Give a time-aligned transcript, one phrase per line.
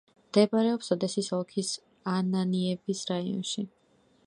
[0.27, 1.69] მდებარეობს ოდესის ოლქის
[2.15, 3.67] ანანიევის რაიონში.